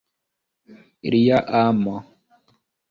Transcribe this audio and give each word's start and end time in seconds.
Lia 1.11 1.37
amo. 1.61 1.95